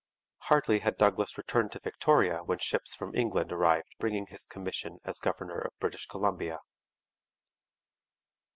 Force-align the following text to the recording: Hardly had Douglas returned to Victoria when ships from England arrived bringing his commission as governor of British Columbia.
Hardly 0.45 0.79
had 0.79 0.97
Douglas 0.97 1.37
returned 1.37 1.71
to 1.73 1.79
Victoria 1.79 2.41
when 2.43 2.57
ships 2.57 2.95
from 2.95 3.13
England 3.13 3.51
arrived 3.51 3.93
bringing 3.99 4.25
his 4.25 4.47
commission 4.47 4.97
as 5.05 5.19
governor 5.19 5.59
of 5.59 5.77
British 5.77 6.07
Columbia. 6.07 6.57